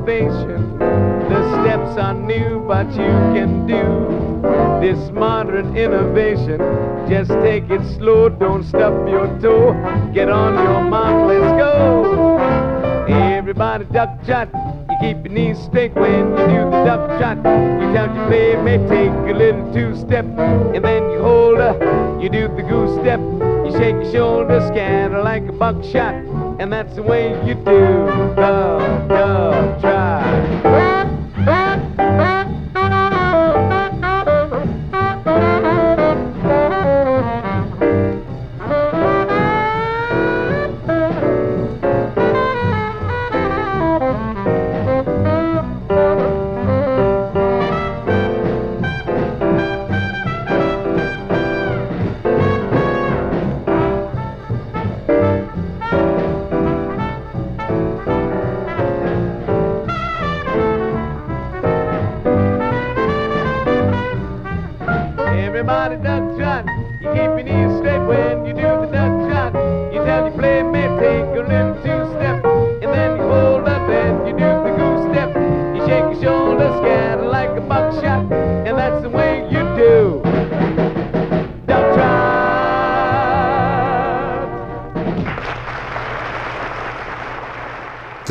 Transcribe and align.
innovation. 0.00 0.78
The 0.78 1.62
steps 1.62 1.98
are 1.98 2.14
new, 2.14 2.64
but 2.66 2.86
you 2.90 3.12
can 3.34 3.66
do 3.66 4.40
this 4.80 5.10
modern 5.10 5.76
innovation. 5.76 6.58
Just 7.08 7.30
take 7.42 7.68
it 7.70 7.82
slow, 7.96 8.28
don't 8.28 8.64
stub 8.64 9.06
your 9.08 9.26
toe. 9.40 9.72
Get 10.14 10.30
on 10.30 10.54
your 10.54 10.82
mark, 10.82 11.28
let's 11.28 11.58
go. 11.58 12.38
Everybody 13.08 13.84
duck 13.86 14.24
shot. 14.26 14.48
You 14.88 14.96
keep 15.00 15.24
your 15.24 15.34
knees 15.34 15.58
straight 15.58 15.94
when 15.94 16.30
you 16.30 16.46
do 16.46 16.70
the 16.70 16.84
duck 16.84 17.20
shot. 17.20 17.36
You 17.38 17.92
tell 17.92 18.14
your 18.14 18.62
may 18.62 18.78
take 18.88 19.10
a 19.10 19.36
little 19.36 19.72
two 19.72 19.96
step, 19.96 20.24
and 20.24 20.84
then 20.84 21.10
you 21.10 21.20
hold 21.20 21.58
up. 21.58 21.80
You 22.22 22.28
do 22.30 22.48
the 22.48 22.62
goose 22.62 22.98
step. 23.00 23.20
You 23.20 23.72
shake 23.72 23.96
your 23.96 24.12
shoulders, 24.12 24.66
scatter 24.68 25.22
like 25.22 25.46
a 25.48 25.52
buckshot, 25.52 26.14
and 26.60 26.72
that's 26.72 26.94
the 26.94 27.02
way 27.02 27.30
you 27.46 27.54
do 27.54 27.62
the 27.64 29.04
duck 29.08 29.80
trot. 29.80 29.89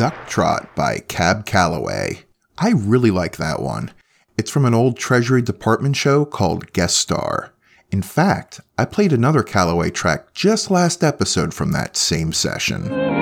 Duck 0.00 0.26
Trot 0.28 0.74
by 0.74 1.00
Cab 1.08 1.44
Calloway. 1.44 2.20
I 2.56 2.70
really 2.70 3.10
like 3.10 3.36
that 3.36 3.60
one. 3.60 3.92
It's 4.38 4.50
from 4.50 4.64
an 4.64 4.72
old 4.72 4.96
Treasury 4.96 5.42
Department 5.42 5.94
show 5.94 6.24
called 6.24 6.72
Guest 6.72 6.96
Star. 6.96 7.52
In 7.90 8.00
fact, 8.00 8.62
I 8.78 8.86
played 8.86 9.12
another 9.12 9.42
Calloway 9.42 9.90
track 9.90 10.32
just 10.32 10.70
last 10.70 11.04
episode 11.04 11.52
from 11.52 11.72
that 11.72 11.98
same 11.98 12.32
session. 12.32 13.19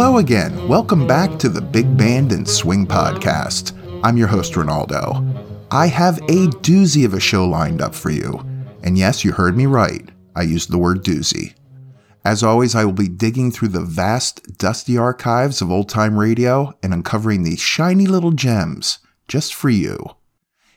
Hello 0.00 0.18
again. 0.18 0.68
Welcome 0.68 1.08
back 1.08 1.40
to 1.40 1.48
the 1.48 1.60
Big 1.60 1.96
Band 1.96 2.30
and 2.30 2.48
Swing 2.48 2.86
Podcast. 2.86 3.76
I'm 4.04 4.16
your 4.16 4.28
host, 4.28 4.52
Ronaldo. 4.52 5.66
I 5.72 5.88
have 5.88 6.18
a 6.18 6.46
doozy 6.62 7.04
of 7.04 7.14
a 7.14 7.20
show 7.20 7.44
lined 7.44 7.82
up 7.82 7.96
for 7.96 8.10
you. 8.10 8.38
And 8.84 8.96
yes, 8.96 9.24
you 9.24 9.32
heard 9.32 9.56
me 9.56 9.66
right. 9.66 10.08
I 10.36 10.42
used 10.42 10.70
the 10.70 10.78
word 10.78 11.02
doozy. 11.02 11.54
As 12.24 12.44
always, 12.44 12.76
I 12.76 12.84
will 12.84 12.92
be 12.92 13.08
digging 13.08 13.50
through 13.50 13.70
the 13.70 13.80
vast, 13.80 14.56
dusty 14.56 14.96
archives 14.96 15.60
of 15.60 15.72
old 15.72 15.88
time 15.88 16.16
radio 16.16 16.72
and 16.80 16.94
uncovering 16.94 17.42
these 17.42 17.58
shiny 17.58 18.06
little 18.06 18.30
gems 18.30 19.00
just 19.26 19.52
for 19.52 19.68
you. 19.68 19.98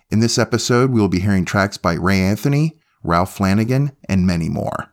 In 0.09 0.19
this 0.19 0.39
episode, 0.39 0.89
we 0.89 0.99
will 0.99 1.09
be 1.09 1.19
hearing 1.19 1.45
tracks 1.45 1.77
by 1.77 1.93
Ray 1.93 2.19
Anthony, 2.21 2.79
Ralph 3.03 3.35
Flanagan, 3.35 3.91
and 4.09 4.25
many 4.25 4.49
more. 4.49 4.90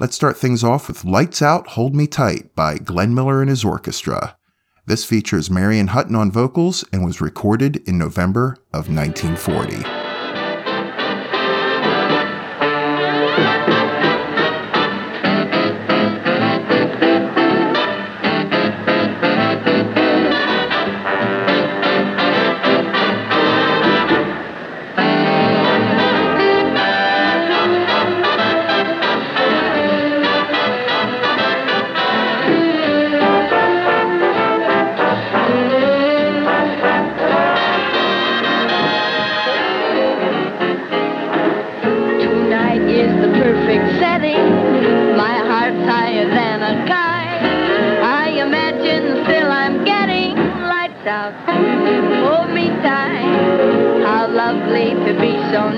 Let's 0.00 0.16
start 0.16 0.38
things 0.38 0.64
off 0.64 0.88
with 0.88 1.04
Lights 1.04 1.42
Out, 1.42 1.66
Hold 1.66 1.94
Me 1.94 2.06
Tight 2.06 2.54
by 2.54 2.78
Glenn 2.78 3.14
Miller 3.14 3.42
and 3.42 3.50
his 3.50 3.66
orchestra. 3.66 4.38
This 4.86 5.04
features 5.04 5.50
Marion 5.50 5.88
Hutton 5.88 6.16
on 6.16 6.32
vocals 6.32 6.86
and 6.90 7.04
was 7.04 7.20
recorded 7.20 7.86
in 7.86 7.98
November 7.98 8.56
of 8.72 8.88
1940. 8.88 9.99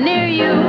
Near 0.00 0.26
you. 0.28 0.61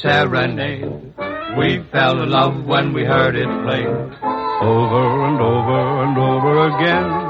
Serenade. 0.00 1.14
We 1.58 1.82
fell 1.90 2.22
in 2.22 2.30
love 2.30 2.64
when 2.64 2.92
we 2.92 3.04
heard 3.04 3.34
it 3.36 3.48
play. 3.64 3.86
Over 3.86 5.26
and 5.26 5.40
over 5.40 6.02
and 6.04 6.18
over 6.18 6.54
again. 6.68 7.28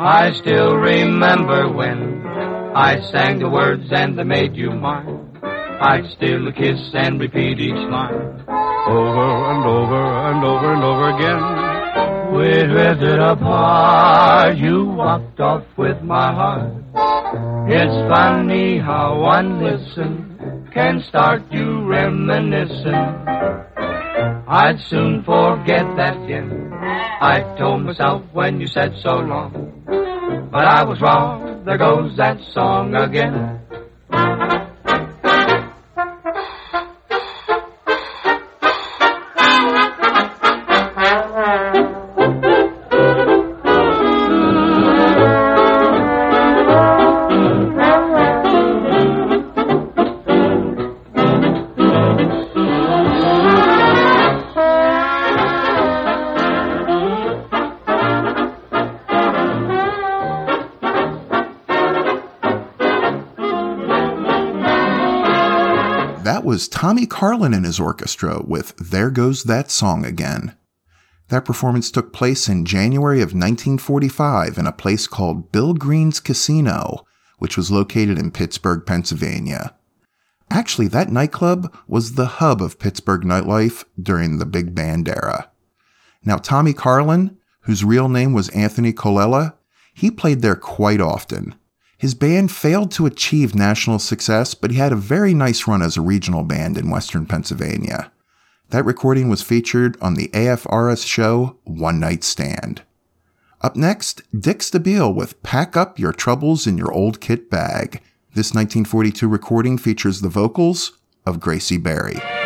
I 0.00 0.32
still 0.32 0.76
remember 0.76 1.72
when 1.72 2.26
I 2.74 3.00
sang 3.10 3.40
the 3.40 3.48
words 3.48 3.88
and 3.90 4.18
they 4.18 4.24
made 4.24 4.54
you 4.54 4.70
mine. 4.70 5.38
I'd 5.42 6.10
steal 6.16 6.46
a 6.48 6.52
kiss 6.52 6.80
and 6.94 7.20
repeat 7.20 7.60
each 7.60 7.72
line. 7.72 8.44
Over 8.88 9.28
and 9.52 9.64
over 9.66 10.04
and 10.30 10.44
over 10.44 10.74
and 10.74 10.84
over 10.84 11.08
again. 11.16 11.68
We 12.36 12.72
drifted 12.72 13.18
apart. 13.18 14.56
You 14.56 14.84
walked 14.84 15.40
off 15.40 15.64
with 15.76 16.02
my 16.02 16.32
heart. 16.32 16.72
It's 17.70 18.08
funny 18.08 18.78
how 18.78 19.20
one 19.20 19.62
listen 19.62 20.27
can 20.72 21.02
start 21.08 21.42
you 21.50 21.84
reminiscing. 21.86 22.94
I'd 24.48 24.80
soon 24.80 25.22
forget 25.24 25.84
that 25.96 26.26
din. 26.26 26.72
I 27.20 27.42
told 27.58 27.84
myself 27.84 28.22
when 28.32 28.60
you 28.60 28.66
said 28.66 28.94
so 29.02 29.16
long. 29.16 29.82
But 30.50 30.64
I 30.64 30.84
was 30.84 31.00
wrong. 31.00 31.64
There 31.64 31.78
goes 31.78 32.16
that 32.16 32.38
song 32.52 32.94
again. 32.94 33.57
That 66.28 66.44
was 66.44 66.68
Tommy 66.68 67.06
Carlyn 67.06 67.54
and 67.54 67.64
his 67.64 67.80
orchestra 67.80 68.42
with 68.44 68.76
There 68.76 69.08
Goes 69.08 69.44
That 69.44 69.70
Song 69.70 70.04
Again. 70.04 70.54
That 71.28 71.46
performance 71.46 71.90
took 71.90 72.12
place 72.12 72.50
in 72.50 72.66
January 72.66 73.20
of 73.20 73.32
1945 73.32 74.58
in 74.58 74.66
a 74.66 74.72
place 74.72 75.06
called 75.06 75.50
Bill 75.52 75.72
Green's 75.72 76.20
Casino, 76.20 77.06
which 77.38 77.56
was 77.56 77.70
located 77.70 78.18
in 78.18 78.30
Pittsburgh, 78.30 78.84
Pennsylvania. 78.84 79.74
Actually, 80.50 80.88
that 80.88 81.10
nightclub 81.10 81.74
was 81.86 82.12
the 82.12 82.26
hub 82.26 82.60
of 82.60 82.78
Pittsburgh 82.78 83.22
nightlife 83.22 83.86
during 83.98 84.36
the 84.36 84.44
big 84.44 84.74
band 84.74 85.08
era. 85.08 85.50
Now, 86.26 86.36
Tommy 86.36 86.74
Carlyn, 86.74 87.38
whose 87.60 87.84
real 87.84 88.10
name 88.10 88.34
was 88.34 88.50
Anthony 88.50 88.92
Colella, 88.92 89.54
he 89.94 90.10
played 90.10 90.42
there 90.42 90.56
quite 90.56 91.00
often. 91.00 91.54
His 91.98 92.14
band 92.14 92.52
failed 92.52 92.92
to 92.92 93.06
achieve 93.06 93.56
national 93.56 93.98
success, 93.98 94.54
but 94.54 94.70
he 94.70 94.76
had 94.76 94.92
a 94.92 94.96
very 94.96 95.34
nice 95.34 95.66
run 95.66 95.82
as 95.82 95.96
a 95.96 96.00
regional 96.00 96.44
band 96.44 96.78
in 96.78 96.90
western 96.90 97.26
Pennsylvania. 97.26 98.12
That 98.70 98.84
recording 98.84 99.28
was 99.28 99.42
featured 99.42 99.96
on 100.00 100.14
the 100.14 100.28
AFRS 100.28 101.04
show 101.04 101.58
One 101.64 101.98
Night 101.98 102.22
Stand. 102.22 102.82
Up 103.62 103.74
next, 103.74 104.22
Dick 104.38 104.60
Stabile 104.60 105.12
with 105.12 105.42
Pack 105.42 105.76
Up 105.76 105.98
Your 105.98 106.12
Troubles 106.12 106.68
in 106.68 106.78
Your 106.78 106.92
Old 106.92 107.20
Kit 107.20 107.50
Bag. 107.50 108.00
This 108.32 108.54
1942 108.54 109.26
recording 109.26 109.76
features 109.76 110.20
the 110.20 110.28
vocals 110.28 110.98
of 111.26 111.40
Gracie 111.40 111.78
Barrie. 111.78 112.37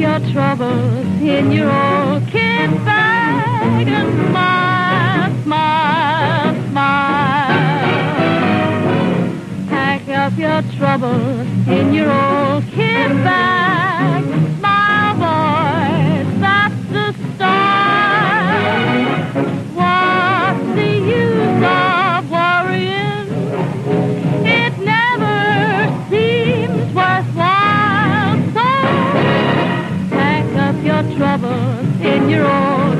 Your 0.00 0.18
troubles 0.32 1.06
in 1.20 1.52
your 1.52 1.70
old 1.70 2.26
kit 2.28 2.70
bag 2.86 3.86
and 3.86 4.30
smile, 4.30 5.42
smile, 5.42 6.70
smile. 6.70 7.48
Pack 9.68 10.08
up 10.08 10.38
your 10.38 10.62
troubles 10.78 11.46
in 11.68 11.92
your 11.92 12.10
old 12.10 12.64
kit 12.72 13.10
bag. 13.24 13.79
In 32.10 32.28
your 32.28 32.44
old 32.44 32.99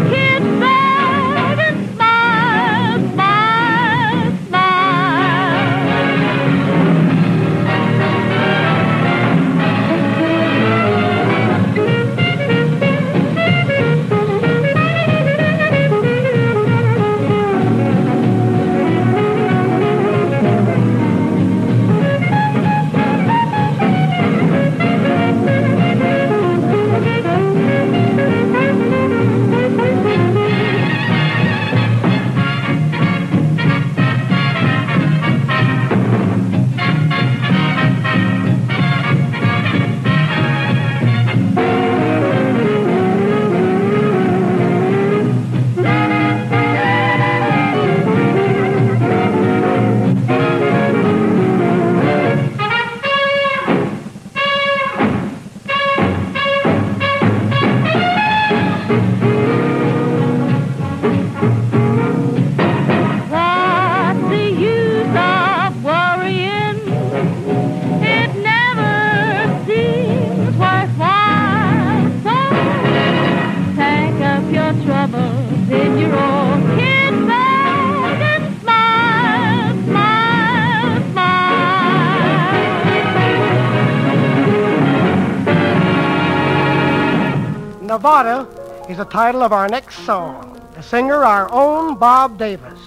Nevada 87.90 88.46
is 88.88 88.98
the 88.98 89.04
title 89.04 89.42
of 89.42 89.52
our 89.52 89.68
next 89.68 90.06
song. 90.06 90.64
The 90.76 90.80
singer, 90.80 91.24
our 91.24 91.50
own 91.50 91.96
Bob 91.98 92.38
Davis. 92.38 92.78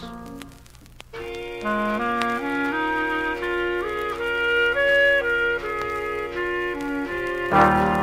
We 7.51 8.02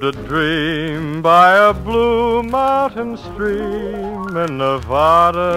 lived 0.00 0.16
a 0.16 0.22
dream 0.22 1.22
by 1.22 1.56
a 1.56 1.74
blue 1.74 2.42
mountain 2.42 3.16
stream 3.16 4.36
in 4.36 4.58
Nevada. 4.58 5.52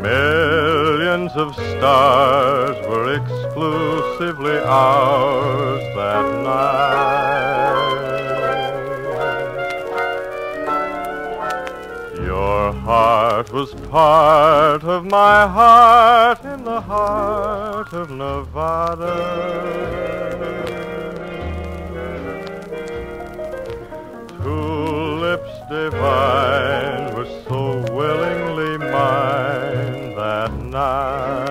Millions 0.00 1.32
of 1.32 1.54
stars 1.54 2.76
were 2.86 3.14
exclusively 3.14 4.58
ours 4.58 5.82
that 5.96 6.42
night. 6.44 8.09
Heart 12.72 13.52
was 13.52 13.74
part 13.90 14.84
of 14.84 15.04
my 15.04 15.46
heart 15.46 16.44
in 16.44 16.64
the 16.64 16.80
heart 16.80 17.92
of 17.92 18.10
Nevada. 18.10 19.16
Tulips 24.42 25.50
divine 25.68 27.14
were 27.14 27.26
so 27.48 27.84
willingly 27.92 28.78
mine 28.78 30.14
that 30.16 30.52
night. 30.52 31.50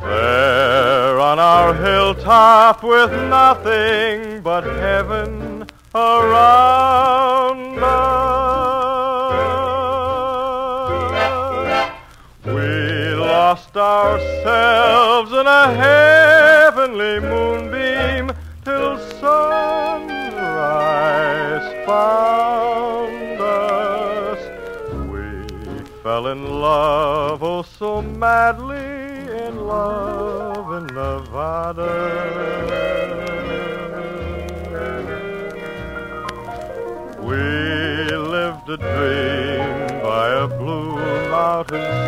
There 0.00 1.20
on 1.20 1.38
our 1.38 1.74
hilltop 1.74 2.82
with 2.82 3.10
nothing 3.28 4.40
but 4.42 4.64
heaven 4.64 5.51
around 5.94 7.78
us. 7.78 8.32
We 12.44 13.14
lost 13.14 13.76
ourselves 13.76 15.32
in 15.32 15.46
a 15.46 15.74
heavenly 15.74 17.20
moonbeam 17.20 18.32
till 18.64 18.98
sunrise 19.20 20.26
found 21.86 23.40
us. 23.40 24.40
We 25.10 25.44
fell 26.02 26.28
in 26.28 26.60
love, 26.60 27.42
oh 27.42 27.60
so 27.62 28.00
madly 28.00 28.78
in 29.46 29.66
love 29.66 30.72
in 30.72 30.86
Nevada. 30.86 32.32
A 38.72 38.76
dream 38.78 40.02
by 40.02 40.28
a 40.28 40.48
blue 40.48 40.96
mountain 41.30 42.01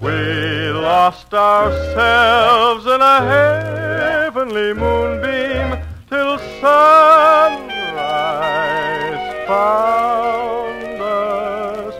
We 0.00 0.70
lost 0.72 1.34
ourselves 1.34 2.86
in 2.86 3.00
a 3.00 3.20
heavenly 3.20 4.72
moonbeam 4.72 5.78
till 6.08 6.38
sunrise 6.38 7.04
found 9.46 11.02
us. 11.02 11.94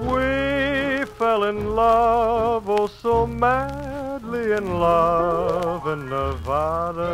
We 0.00 1.06
fell 1.16 1.44
in 1.44 1.74
love, 1.74 2.68
oh 2.68 2.88
so 2.88 3.26
madly 3.26 4.52
in 4.52 4.78
love 4.78 5.01
Nevada. 6.32 7.12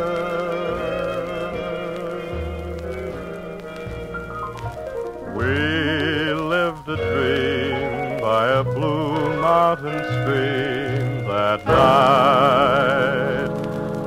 We 5.35 6.33
lived 6.55 6.87
a 6.87 6.95
dream 6.95 8.21
by 8.21 8.47
a 8.47 8.63
blue 8.63 9.41
mountain 9.41 9.99
stream 10.15 11.27
that 11.27 11.65
night. 11.65 13.49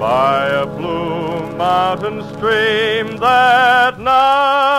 By 0.01 0.47
a 0.49 0.65
blue 0.65 1.57
mountain 1.59 2.23
stream 2.33 3.19
that 3.19 4.01
night. 4.01 4.72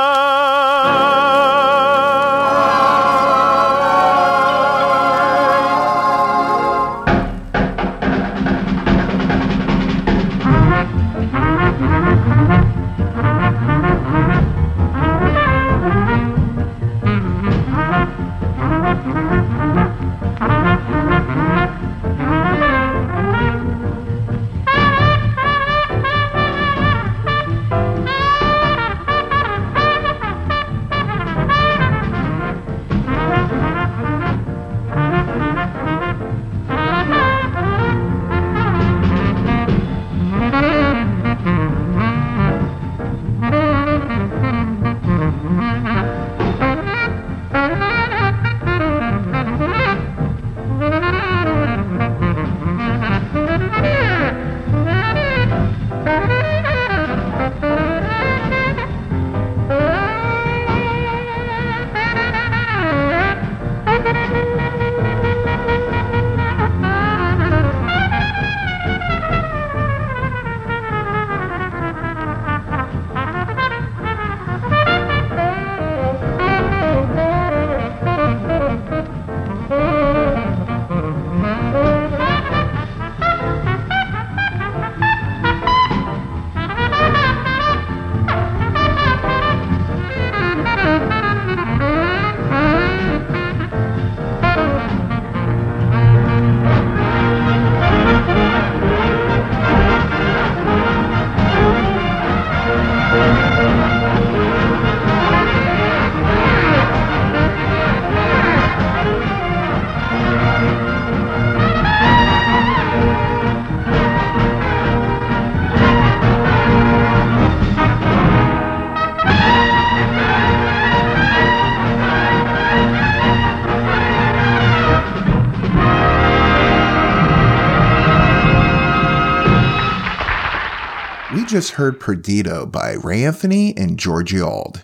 Just 131.54 131.74
heard 131.74 132.00
Perdido 132.00 132.66
by 132.66 132.94
Ray 132.94 133.24
Anthony 133.24 133.78
and 133.78 134.00
Georgie 134.00 134.42
Auld. 134.42 134.84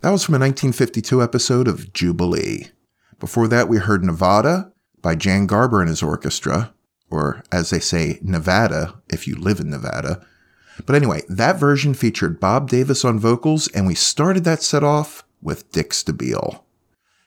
That 0.00 0.12
was 0.12 0.24
from 0.24 0.32
a 0.32 0.40
1952 0.40 1.22
episode 1.22 1.68
of 1.68 1.92
Jubilee. 1.92 2.68
Before 3.20 3.46
that, 3.48 3.68
we 3.68 3.76
heard 3.76 4.02
Nevada 4.02 4.72
by 5.02 5.14
Jan 5.14 5.46
Garber 5.46 5.82
and 5.82 5.90
his 5.90 6.02
orchestra, 6.02 6.72
or 7.10 7.42
as 7.52 7.68
they 7.68 7.80
say, 7.80 8.18
Nevada, 8.22 8.94
if 9.10 9.28
you 9.28 9.34
live 9.34 9.60
in 9.60 9.68
Nevada. 9.68 10.24
But 10.86 10.96
anyway, 10.96 11.20
that 11.28 11.60
version 11.60 11.92
featured 11.92 12.40
Bob 12.40 12.70
Davis 12.70 13.04
on 13.04 13.18
vocals, 13.18 13.68
and 13.72 13.86
we 13.86 13.94
started 13.94 14.44
that 14.44 14.62
set 14.62 14.82
off 14.82 15.22
with 15.42 15.70
Dick 15.70 15.90
Stabile. 15.90 16.62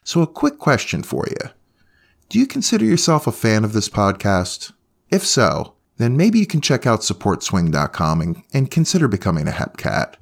So, 0.03 0.23
a 0.23 0.27
quick 0.27 0.57
question 0.57 1.03
for 1.03 1.27
you 1.29 1.51
Do 2.29 2.39
you 2.39 2.47
consider 2.47 2.85
yourself 2.85 3.27
a 3.27 3.31
fan 3.31 3.63
of 3.63 3.73
this 3.73 3.87
podcast? 3.87 4.73
If 5.11 5.23
so, 5.23 5.75
then 5.99 6.17
maybe 6.17 6.39
you 6.39 6.47
can 6.47 6.61
check 6.61 6.87
out 6.87 7.01
supportswing.com 7.01 8.21
and, 8.21 8.41
and 8.53 8.71
consider 8.71 9.09
becoming 9.09 9.47
a 9.47 9.51
Hepcat. 9.51 10.15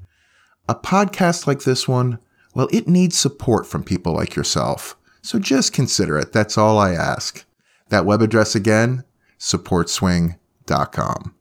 A 0.67 0.73
podcast 0.75 1.45
like 1.45 1.61
this 1.61 1.87
one, 1.87 2.17
well, 2.55 2.67
it 2.71 2.87
needs 2.87 3.15
support 3.15 3.67
from 3.67 3.83
people 3.83 4.13
like 4.13 4.35
yourself. 4.35 4.97
So 5.21 5.37
just 5.37 5.73
consider 5.73 6.17
it. 6.17 6.33
That's 6.33 6.57
all 6.57 6.79
I 6.79 6.93
ask. 6.93 7.45
That 7.89 8.05
web 8.05 8.23
address 8.23 8.55
again, 8.55 9.03
supportswing.com. 9.39 11.35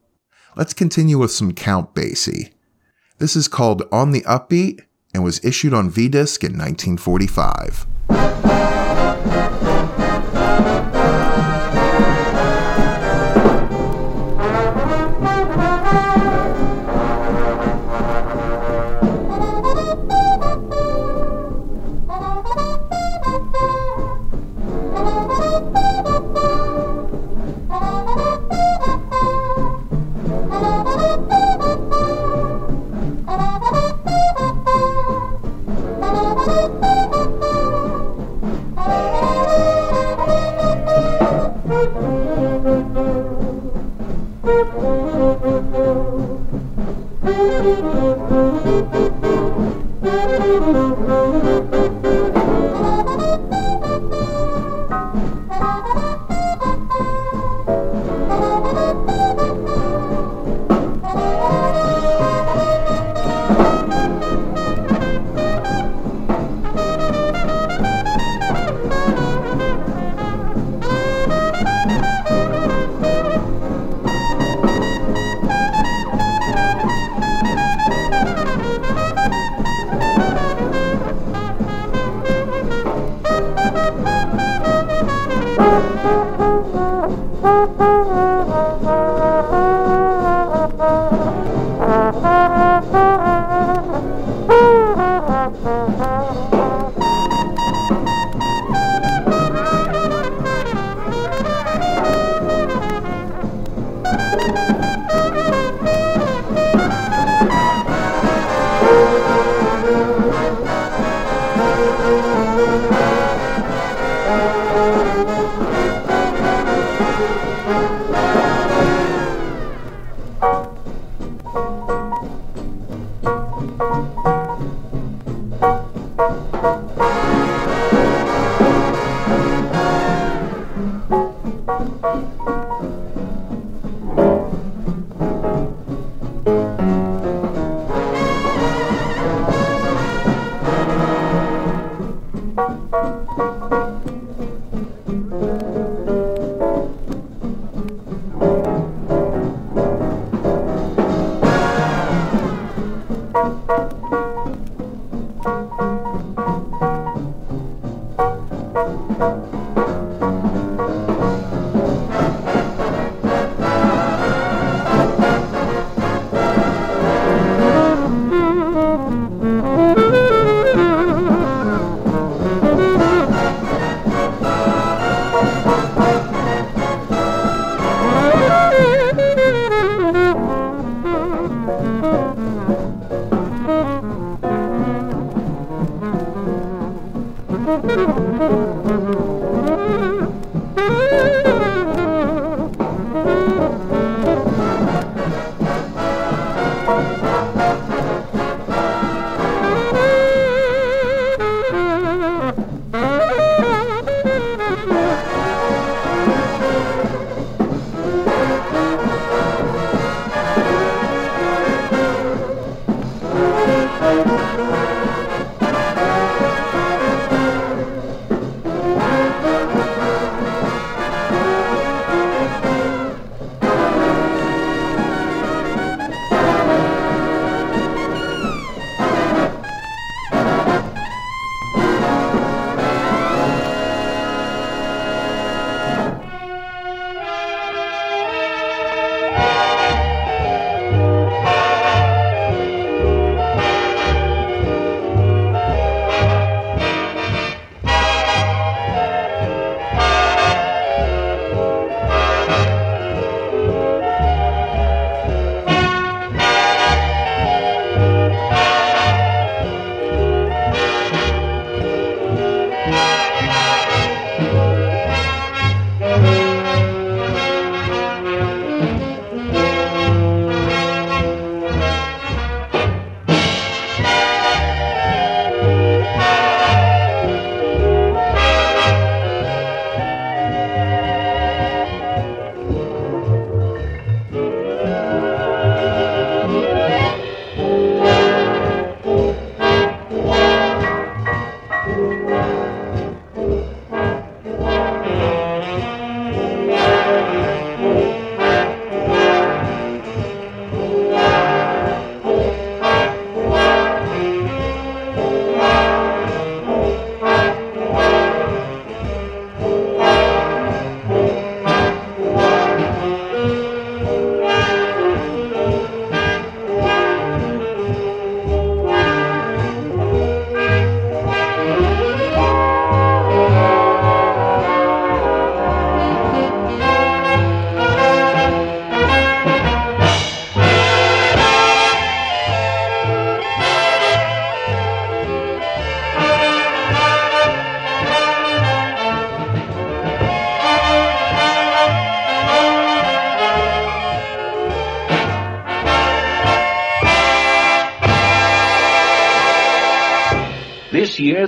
Let's 0.54 0.74
continue 0.74 1.18
with 1.18 1.32
some 1.32 1.52
Count 1.52 1.94
Basie. 1.94 2.52
This 3.18 3.36
is 3.36 3.48
called 3.48 3.84
On 3.90 4.12
the 4.12 4.20
Upbeat 4.22 4.82
and 5.14 5.24
was 5.24 5.42
issued 5.42 5.72
on 5.72 5.88
V-Disc 5.88 6.44
in 6.44 6.58
1945. 6.58 7.86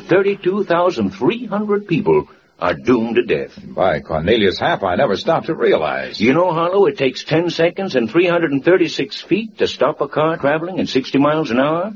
32,300 0.09 1.87
people 1.87 2.29
are 2.59 2.75
doomed 2.75 3.17
to 3.17 3.23
death. 3.23 3.59
By 3.63 4.01
Cornelius 4.01 4.59
Hap, 4.59 4.83
I 4.83 4.97
never 4.97 5.17
stopped 5.17 5.47
to 5.47 5.55
realize. 5.55 6.21
You 6.21 6.33
know, 6.33 6.51
Harlow, 6.53 6.87
it 6.87 6.99
takes 6.99 7.23
10 7.25 7.51
seconds 7.51 7.95
and 7.95 8.11
336 8.11 9.21
feet 9.23 9.59
to 9.59 9.69
stop 9.69 10.01
a 10.01 10.09
car 10.09 10.37
traveling 10.39 10.81
at 10.81 10.89
60 10.89 11.19
miles 11.19 11.51
an 11.51 11.61
hour. 11.61 11.93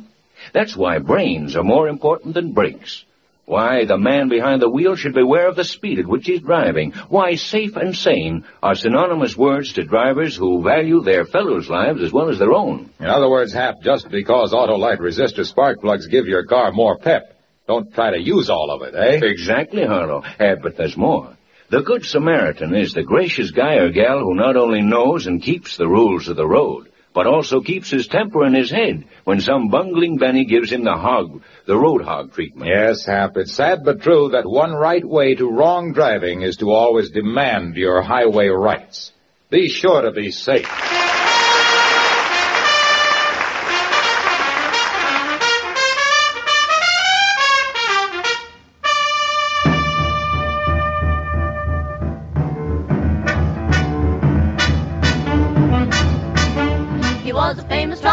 That's 0.53 0.77
why 0.77 0.99
brains 0.99 1.57
are 1.57 1.65
more 1.65 1.89
important 1.89 2.35
than 2.35 2.53
brakes. 2.53 3.05
Why 3.45 3.85
the 3.87 3.99
man 3.99 4.29
behind 4.29 4.63
the 4.63 4.71
wheel 4.71 4.95
should 4.95 5.15
beware 5.15 5.49
of 5.49 5.57
the 5.57 5.65
speed 5.65 5.99
at 5.99 6.07
which 6.07 6.27
he's 6.27 6.41
driving. 6.41 6.93
Why 7.09 7.35
safe 7.35 7.77
and 7.77 7.95
sane 7.95 8.45
are 8.63 8.77
synonymous 8.77 9.37
words 9.37 9.73
to 9.73 9.83
drivers 9.83 10.37
who 10.37 10.63
value 10.63 11.01
their 11.03 11.25
fellows' 11.25 11.69
lives 11.69 12.03
as 12.03 12.13
well 12.13 12.29
as 12.29 12.39
their 12.39 12.53
own. 12.53 12.91
In 13.01 13.07
other 13.07 13.29
words, 13.29 13.53
Hap, 13.53 13.83
just 13.83 14.11
because 14.11 14.53
Autolite 14.53 15.01
resistor 15.01 15.45
spark 15.45 15.81
plugs 15.81 16.07
give 16.07 16.27
your 16.27 16.45
car 16.45 16.71
more 16.71 16.97
pep, 16.99 17.32
don't 17.67 17.93
try 17.95 18.11
to 18.11 18.21
use 18.21 18.51
all 18.51 18.71
of 18.71 18.83
it, 18.83 18.95
eh? 18.95 19.25
Exactly, 19.27 19.85
Harlow. 19.85 20.23
Uh, 20.39 20.57
but 20.63 20.77
there's 20.77 20.97
more. 20.97 21.37
The 21.71 21.83
Good 21.83 22.05
Samaritan 22.05 22.75
is 22.75 22.93
the 22.93 23.03
gracious 23.03 23.51
guy 23.51 23.77
or 23.77 23.91
gal 23.91 24.19
who 24.21 24.35
not 24.35 24.57
only 24.57 24.83
knows 24.83 25.27
and 25.27 25.43
keeps 25.43 25.77
the 25.77 25.89
rules 25.89 26.29
of 26.29 26.37
the 26.37 26.47
road, 26.47 26.89
but 27.15 27.27
also 27.27 27.61
keeps 27.61 27.91
his 27.91 28.09
temper 28.09 28.45
in 28.45 28.55
his 28.55 28.71
head 28.71 29.05
when 29.25 29.41
some 29.41 29.69
bungling 29.69 30.19
Benny 30.19 30.45
gives 30.45 30.71
him 30.71 30.85
the 30.85 30.93
hog, 30.97 31.43
the 31.67 31.77
road 31.77 32.03
hog 32.03 32.33
treatment. 32.33 32.71
Yes, 32.71 33.07
Hap, 33.07 33.37
it's 33.37 33.55
sad 33.55 33.85
but 33.85 34.03
true 34.03 34.31
that 34.33 34.47
one 34.47 34.73
right 34.73 35.05
way 35.05 35.35
to 35.35 35.51
wrong 35.51 35.93
driving 35.93 36.43
is 36.43 36.57
to 36.59 36.71
always 36.71 37.11
demand 37.11 37.77
your 37.77 38.03
highway 38.03 38.49
rights. 38.49 39.13
Be 39.51 39.69
sure 39.69 40.03
to 40.03 40.13
be 40.13 40.31
safe. 40.31 40.67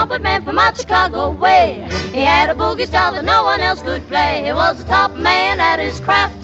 Trumpet 0.09 0.23
man 0.23 0.43
from 0.43 0.57
out 0.57 0.75
Chicago 0.75 1.29
way. 1.29 1.87
He 2.11 2.21
had 2.21 2.49
a 2.49 2.55
boogie 2.55 2.87
style 2.87 3.13
that 3.13 3.23
no 3.25 3.43
one 3.43 3.61
else 3.61 3.83
could 3.83 4.07
play. 4.07 4.43
He 4.43 4.51
was 4.51 4.79
the 4.79 4.83
top 4.85 5.15
man 5.15 5.59
at 5.59 5.77
his 5.77 5.99
craft. 5.99 6.41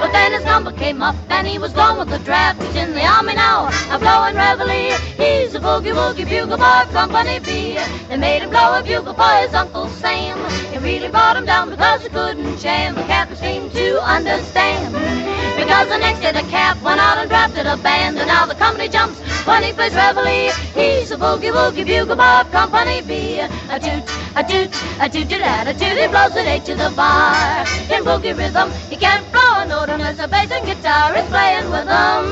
But 0.00 0.10
then 0.10 0.32
his 0.32 0.44
number 0.44 0.72
came 0.72 1.00
up 1.02 1.14
and 1.30 1.46
he 1.46 1.56
was 1.56 1.72
gone 1.72 1.98
with 1.98 2.08
the 2.08 2.18
draft. 2.24 2.60
He's 2.60 2.74
in 2.74 2.94
the 2.94 3.06
army 3.06 3.34
now, 3.34 3.68
a 3.90 3.98
blowing 4.00 4.34
reveille. 4.34 4.98
He's 5.22 5.54
a 5.54 5.60
boogie 5.60 5.94
woogie 5.94 6.28
bugle 6.28 6.56
boy, 6.56 6.82
Company 6.92 7.38
B. 7.38 7.78
They 8.08 8.16
made 8.16 8.42
him 8.42 8.50
blow 8.50 8.76
a 8.76 8.82
bugle 8.82 9.14
for 9.14 9.36
his 9.40 9.54
Uncle 9.54 9.86
Sam. 9.86 10.38
It 10.74 10.82
really 10.82 11.08
brought 11.08 11.36
him 11.36 11.46
down 11.46 11.70
because 11.70 12.02
he 12.02 12.08
couldn't 12.08 12.58
jam. 12.58 12.96
The 12.96 13.02
captain 13.02 13.36
seemed 13.36 13.72
to 13.72 14.02
understand. 14.02 15.25
Because 15.56 15.88
the 15.88 15.98
next 15.98 16.20
day 16.20 16.32
the 16.32 16.46
cap 16.48 16.80
went 16.82 17.00
out 17.00 17.18
and 17.18 17.28
drafted 17.28 17.66
a 17.66 17.76
band. 17.76 18.18
And 18.18 18.28
now 18.28 18.46
the 18.46 18.54
company 18.54 18.88
jumps 18.88 19.18
when 19.46 19.62
he 19.62 19.72
plays 19.72 19.94
reveille. 19.94 20.52
He's 20.74 21.10
a 21.10 21.16
boogie 21.16 21.52
woogie 21.52 21.86
bugle 21.86 22.16
boy, 22.16 22.44
Company 22.52 23.00
B. 23.02 23.40
A 23.40 23.80
toot, 23.80 24.04
a 24.36 24.44
toot, 24.44 24.70
a 25.00 25.08
toot, 25.08 25.28
toot, 25.28 25.42
a 25.42 25.72
toot. 25.72 25.96
He 25.98 26.06
blows 26.08 26.36
it 26.36 26.46
eight 26.46 26.64
to 26.66 26.74
the 26.74 26.90
bar. 26.94 27.64
In 27.90 28.04
boogie 28.04 28.36
rhythm, 28.36 28.70
he 28.90 28.96
can't 28.96 29.24
blow 29.32 29.62
a 29.62 29.66
note 29.66 29.88
unless 29.88 30.18
a 30.18 30.28
bass 30.28 30.50
and 30.50 30.66
guitar 30.66 31.16
is 31.16 31.26
playing 31.28 31.70
with 31.70 31.88
him. 31.88 32.24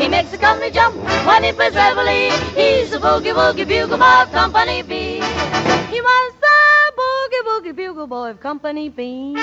He 0.00 0.08
makes 0.08 0.30
the 0.30 0.38
company 0.38 0.70
jump 0.70 0.96
when 1.26 1.44
he 1.44 1.52
plays 1.52 1.74
reveille. 1.74 2.30
He's 2.54 2.92
a 2.92 2.98
boogie 2.98 3.34
woogie 3.34 3.66
bugle 3.66 3.98
boy 3.98 4.22
of 4.22 4.30
Company 4.32 4.82
B. 4.82 5.20
He 5.94 6.00
was 6.00 6.32
the 6.40 6.92
boogie 7.00 7.42
woogie 7.48 7.76
bugle 7.76 8.06
boy 8.06 8.30
of 8.30 8.40
Company 8.40 8.88
B. 8.88 9.34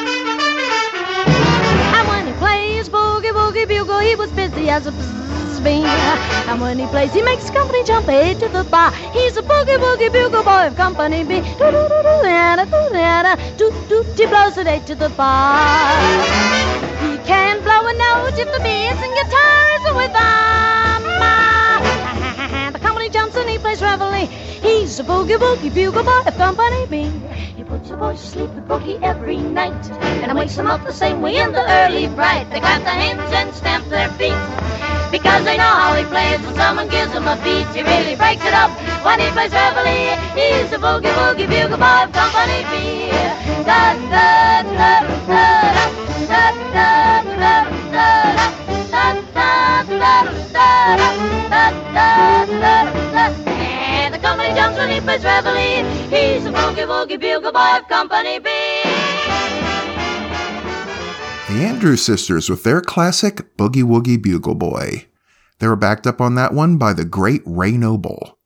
And 1.95 2.07
when 2.09 2.27
he 2.27 2.33
plays 2.33 2.89
boogie 2.89 3.31
woogie 3.31 3.67
bugle, 3.67 3.99
he 3.99 4.15
was 4.15 4.31
busy 4.31 4.69
as 4.69 4.85
a 4.85 4.91
bzzz 4.91 5.63
bee. 5.63 5.83
And 6.49 6.59
when 6.59 6.77
he 6.77 6.87
plays, 6.87 7.13
he 7.13 7.21
makes 7.21 7.49
company 7.49 7.83
jump 7.85 8.09
eight 8.09 8.39
to 8.39 8.49
the 8.49 8.63
bar. 8.65 8.91
He's 9.13 9.37
a 9.37 9.41
boogie 9.41 9.77
woogie 9.77 10.11
bugle 10.11 10.43
boy 10.43 10.67
of 10.67 10.75
Company 10.75 11.23
B. 11.23 11.39
Do 11.59 11.71
do 11.71 11.81
do 11.91 11.99
do 12.07 12.15
da 12.23 12.65
do 12.65 12.89
da 12.91 13.35
do 13.57 13.71
do. 13.89 14.03
He 14.17 14.25
blows 14.25 14.57
it 14.57 14.67
eight 14.67 14.85
to 14.87 14.95
the 14.95 15.09
bar. 15.09 15.95
He 17.05 17.17
can 17.31 17.61
blow 17.63 17.87
a 17.87 17.93
note 18.03 18.37
if 18.43 18.51
the 18.51 18.59
bass 18.59 18.99
and 19.05 19.13
guitar 19.19 19.63
is 19.77 19.83
with 20.01 20.15
him. 20.19 21.03
The 22.73 22.79
company 22.79 23.09
jumps 23.09 23.35
and 23.37 23.49
he 23.49 23.57
plays 23.57 23.81
reveille. 23.81 24.27
He's 24.67 24.99
a 24.99 25.03
boogie 25.03 25.37
woogie 25.37 25.73
bugle 25.73 26.03
boy 26.03 26.21
of 26.27 26.35
Company 26.37 26.85
B. 26.87 27.11
Puts 27.67 27.89
the 27.89 27.97
boys 27.97 28.21
to 28.21 28.27
sleep 28.27 28.49
with 28.51 28.67
boogie 28.67 29.01
every 29.01 29.37
night, 29.37 29.73
and 30.21 30.31
I 30.31 30.35
wakes 30.35 30.55
them 30.55 30.67
up 30.67 30.83
the 30.83 30.93
same 30.93 31.21
way 31.21 31.37
in 31.37 31.51
the 31.51 31.65
early 31.81 32.07
bright. 32.07 32.49
They 32.51 32.59
clap 32.59 32.83
their 32.83 32.93
hands 32.93 33.31
and 33.33 33.53
stamp 33.55 33.89
their 33.89 34.09
feet. 34.19 34.37
Because 35.11 35.43
they 35.45 35.57
know 35.57 35.63
how 35.63 35.95
he 35.95 36.05
plays 36.05 36.41
when 36.41 36.55
someone 36.55 36.87
gives 36.89 37.11
him 37.11 37.27
a 37.27 37.35
beat. 37.43 37.65
He 37.75 37.81
really 37.81 38.15
breaks 38.15 38.45
it 38.45 38.53
up 38.53 38.69
when 39.03 39.19
he 39.19 39.29
plays 39.31 39.51
reveille. 39.51 40.17
He's 40.37 40.71
a 40.73 40.77
boogie 40.77 41.13
woogie 41.17 41.49
bugle 41.49 41.77
boy 41.77 42.05
of 42.05 42.11
Company 42.13 42.61
B. 42.69 43.09
Da 43.65 43.97
da 44.13 44.61
da 44.61 45.01
da 45.25 45.45
da 45.49 45.73
da 46.27 46.51
da 46.73 47.23
da 47.23 47.23
da 47.39 47.63
da 47.91 48.55
and 48.97 49.25
the 51.49 51.81
company 51.93 53.04
jumps 54.25 54.77
when 54.77 54.89
he 54.89 54.99
plays 54.99 55.23
reveille. 55.23 55.85
He's 56.09 56.45
a 56.45 56.51
boogie 56.51 56.87
woogie 56.87 57.19
bugle 57.19 57.51
boy 57.51 57.77
of 57.77 57.87
Company 57.87 58.39
B. 58.39 58.49
The 61.47 61.63
Andrews 61.63 62.03
Sisters 62.03 62.49
with 62.49 62.63
their 62.63 62.81
classic 62.81 63.55
Boogie 63.55 63.83
Woogie 63.83 64.21
Bugle 64.21 64.55
Boy. 64.55 65.05
They 65.59 65.67
were 65.67 65.75
backed 65.75 66.07
up 66.07 66.19
on 66.19 66.35
that 66.35 66.53
one 66.53 66.77
by 66.77 66.93
the 66.93 67.05
great 67.05 67.43
Ray 67.45 67.73
Noble. 67.73 68.39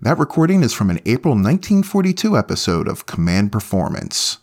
That 0.00 0.18
recording 0.18 0.62
is 0.62 0.72
from 0.72 0.90
an 0.90 1.00
April 1.04 1.34
1942 1.34 2.36
episode 2.36 2.88
of 2.88 3.06
Command 3.06 3.52
Performance. 3.52 4.38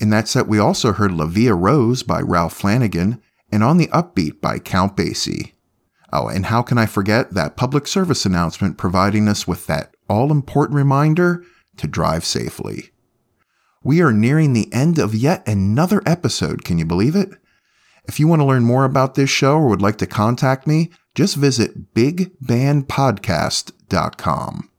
In 0.00 0.10
that 0.10 0.26
set, 0.26 0.48
we 0.48 0.58
also 0.58 0.92
heard 0.92 1.12
La 1.12 1.26
Vie 1.26 1.48
en 1.48 1.60
Rose 1.60 2.02
by 2.02 2.20
Ralph 2.20 2.54
Flanagan 2.54 3.22
and 3.52 3.62
On 3.62 3.76
the 3.76 3.88
Upbeat 3.88 4.40
by 4.40 4.58
Count 4.58 4.96
Basie. 4.96 5.53
Oh, 6.14 6.28
and 6.28 6.46
how 6.46 6.62
can 6.62 6.78
I 6.78 6.86
forget 6.86 7.34
that 7.34 7.56
public 7.56 7.88
service 7.88 8.24
announcement 8.24 8.78
providing 8.78 9.26
us 9.26 9.48
with 9.48 9.66
that 9.66 9.96
all 10.08 10.30
important 10.30 10.76
reminder 10.76 11.42
to 11.76 11.88
drive 11.88 12.24
safely? 12.24 12.92
We 13.82 14.00
are 14.00 14.12
nearing 14.12 14.52
the 14.52 14.72
end 14.72 15.00
of 15.00 15.12
yet 15.12 15.42
another 15.48 16.00
episode. 16.06 16.62
Can 16.64 16.78
you 16.78 16.86
believe 16.86 17.16
it? 17.16 17.30
If 18.04 18.20
you 18.20 18.28
want 18.28 18.42
to 18.42 18.46
learn 18.46 18.62
more 18.62 18.84
about 18.84 19.16
this 19.16 19.28
show 19.28 19.56
or 19.56 19.66
would 19.66 19.82
like 19.82 19.98
to 19.98 20.06
contact 20.06 20.68
me, 20.68 20.92
just 21.16 21.34
visit 21.34 21.92
bigbandpodcast.com. 21.94 24.70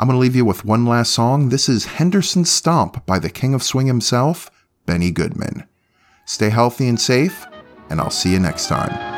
I'm 0.00 0.06
going 0.06 0.14
to 0.14 0.20
leave 0.20 0.36
you 0.36 0.44
with 0.44 0.64
one 0.64 0.86
last 0.86 1.12
song. 1.12 1.48
This 1.48 1.68
is 1.68 1.86
Henderson 1.86 2.44
Stomp 2.44 3.04
by 3.04 3.18
the 3.18 3.30
King 3.30 3.52
of 3.52 3.64
Swing 3.64 3.88
himself, 3.88 4.48
Benny 4.86 5.10
Goodman. 5.10 5.66
Stay 6.24 6.50
healthy 6.50 6.86
and 6.86 7.00
safe, 7.00 7.46
and 7.90 8.00
I'll 8.00 8.10
see 8.10 8.30
you 8.30 8.38
next 8.38 8.68
time. 8.68 9.17